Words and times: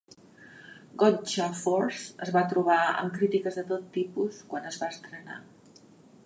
"Gotcha 1.01 1.49
Force" 1.59 2.23
es 2.27 2.31
va 2.37 2.43
trobar 2.53 2.79
amb 3.03 3.13
crítiques 3.19 3.61
de 3.61 3.65
tot 3.73 3.87
tipus 3.99 4.41
quan 4.55 4.67
es 4.73 4.81
va 4.85 4.91
estrenar. 4.97 5.39